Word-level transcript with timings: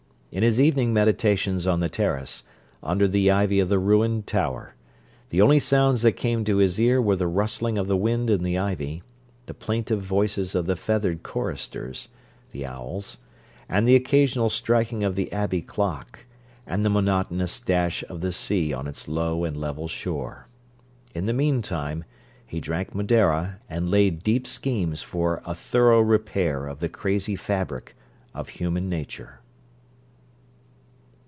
In 0.33 0.43
his 0.43 0.61
evening 0.61 0.93
meditations 0.93 1.67
on 1.67 1.81
the 1.81 1.89
terrace, 1.89 2.43
under 2.81 3.05
the 3.05 3.29
ivy 3.29 3.59
of 3.59 3.67
the 3.67 3.77
ruined 3.77 4.27
tower, 4.27 4.75
the 5.29 5.41
only 5.41 5.59
sounds 5.59 6.03
that 6.03 6.13
came 6.13 6.45
to 6.45 6.55
his 6.55 6.79
ear 6.79 7.01
were 7.01 7.17
the 7.17 7.27
rustling 7.27 7.77
of 7.77 7.89
the 7.89 7.97
wind 7.97 8.29
in 8.29 8.41
the 8.41 8.57
ivy, 8.57 9.03
the 9.47 9.53
plaintive 9.53 10.01
voices 10.01 10.55
of 10.55 10.67
the 10.67 10.77
feathered 10.77 11.21
choristers, 11.21 12.07
the 12.53 12.65
owls, 12.65 13.17
the 13.69 13.93
occasional 13.93 14.49
striking 14.49 15.03
of 15.03 15.15
the 15.15 15.29
Abbey 15.33 15.61
clock, 15.61 16.19
and 16.65 16.85
the 16.85 16.89
monotonous 16.89 17.59
dash 17.59 18.01
of 18.07 18.21
the 18.21 18.31
sea 18.31 18.71
on 18.71 18.87
its 18.87 19.09
low 19.09 19.43
and 19.43 19.57
level 19.57 19.89
shore. 19.89 20.47
In 21.13 21.25
the 21.25 21.33
mean 21.33 21.61
time, 21.61 22.05
he 22.47 22.61
drank 22.61 22.95
Madeira, 22.95 23.59
and 23.69 23.91
laid 23.91 24.23
deep 24.23 24.47
schemes 24.47 25.01
for 25.01 25.41
a 25.45 25.53
thorough 25.53 25.99
repair 25.99 26.67
of 26.67 26.79
the 26.79 26.87
crazy 26.87 27.35
fabric 27.35 27.97
of 28.33 28.47
human 28.47 28.87
nature. 28.87 29.37